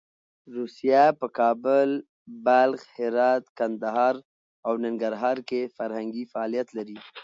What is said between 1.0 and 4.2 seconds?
په کابل، بلخ، هرات، کندهار